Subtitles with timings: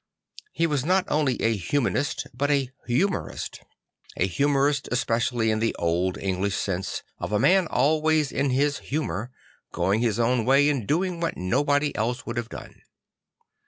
[0.51, 3.61] He was not only a humanist but a humorist;
[4.17, 9.29] a humorist especially in the old English sense of a man always in his humour,
[9.71, 12.81] going his own way and doing what no bod y else would have done.